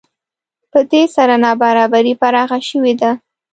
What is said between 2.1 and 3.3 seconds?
پراخه شوې ده